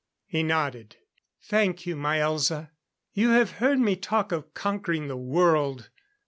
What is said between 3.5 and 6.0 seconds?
heard me talk of conquering the world.